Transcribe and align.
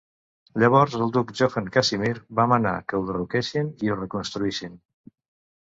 Llavors, 0.61 0.93
el 0.99 1.11
duc 1.17 1.33
Johann 1.41 1.67
Casimir 1.75 2.13
va 2.41 2.45
manar 2.53 2.73
que 2.89 2.97
ho 3.01 3.05
derroquessin 3.11 3.73
i 3.89 3.93
ho 3.93 3.99
reconstruïssin. 4.03 4.75